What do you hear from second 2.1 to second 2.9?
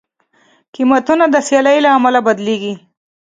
بدلېږي.